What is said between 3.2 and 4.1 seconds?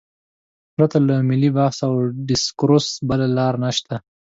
لار نشته.